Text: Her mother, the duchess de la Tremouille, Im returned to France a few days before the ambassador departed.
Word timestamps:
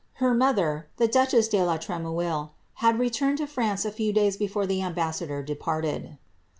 Her 0.13 0.33
mother, 0.33 0.87
the 0.97 1.07
duchess 1.07 1.47
de 1.47 1.63
la 1.63 1.77
Tremouille, 1.77 2.49
Im 2.81 2.97
returned 2.97 3.37
to 3.37 3.45
France 3.45 3.85
a 3.85 3.91
few 3.91 4.11
days 4.11 4.35
before 4.35 4.65
the 4.65 4.81
ambassador 4.81 5.43
departed. 5.43 6.17